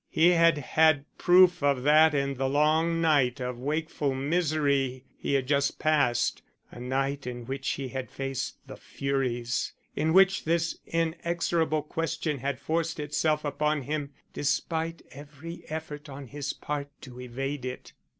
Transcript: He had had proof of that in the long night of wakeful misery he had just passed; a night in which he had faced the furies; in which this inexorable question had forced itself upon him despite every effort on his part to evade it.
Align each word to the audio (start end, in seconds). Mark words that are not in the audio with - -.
He 0.09 0.29
had 0.29 0.57
had 0.57 1.05
proof 1.19 1.61
of 1.61 1.83
that 1.83 2.15
in 2.15 2.33
the 2.33 2.49
long 2.49 3.01
night 3.01 3.39
of 3.39 3.59
wakeful 3.59 4.15
misery 4.15 5.03
he 5.15 5.35
had 5.35 5.45
just 5.45 5.77
passed; 5.77 6.41
a 6.71 6.79
night 6.79 7.27
in 7.27 7.45
which 7.45 7.69
he 7.73 7.89
had 7.89 8.09
faced 8.09 8.55
the 8.65 8.77
furies; 8.77 9.73
in 9.95 10.11
which 10.11 10.43
this 10.43 10.75
inexorable 10.87 11.83
question 11.83 12.39
had 12.39 12.59
forced 12.59 12.99
itself 12.99 13.45
upon 13.45 13.83
him 13.83 14.09
despite 14.33 15.03
every 15.11 15.65
effort 15.69 16.09
on 16.09 16.25
his 16.25 16.51
part 16.51 16.89
to 17.01 17.21
evade 17.21 17.63
it. 17.63 17.93